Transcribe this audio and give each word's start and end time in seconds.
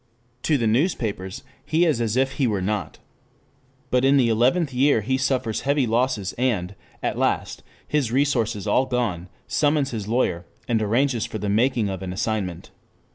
To 0.41 0.57
the 0.57 0.65
newspapers 0.65 1.43
he 1.63 1.85
is 1.85 2.01
as 2.01 2.17
if 2.17 2.31
he 2.37 2.47
were 2.47 2.59
not. 2.59 2.97
But 3.91 4.03
in 4.03 4.17
the 4.17 4.29
eleventh 4.29 4.73
year 4.73 5.01
he 5.01 5.15
suffers 5.15 5.61
heavy 5.61 5.85
losses 5.85 6.33
and, 6.39 6.73
at 7.03 7.19
last, 7.19 7.61
his 7.87 8.11
resources 8.11 8.65
all 8.65 8.87
gone, 8.87 9.29
summons 9.45 9.91
his 9.91 10.07
lawyer 10.07 10.43
and 10.67 10.81
arranges 10.81 11.27
for 11.27 11.37
the 11.37 11.49
making 11.49 11.87
of 11.87 12.01
an 12.01 12.13
assignment. 12.13 12.71